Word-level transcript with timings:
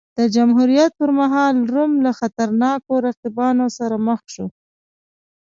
د 0.17 0.19
جمهوریت 0.35 0.91
پرمهال 0.99 1.55
روم 1.73 1.91
له 2.05 2.11
خطرناکو 2.19 2.93
رقیبانو 3.07 3.65
سره 3.77 3.95
مخ 4.07 4.21
شو. 4.33 4.47